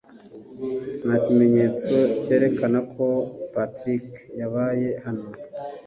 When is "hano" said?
5.05-5.27